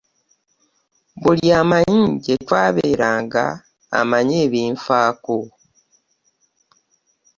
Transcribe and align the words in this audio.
Buli 1.21 1.47
amanyi 1.61 2.01
gye 2.23 2.35
twabeeranga 2.45 3.45
amanyi 3.99 4.35
ebinfaako. 4.45 5.37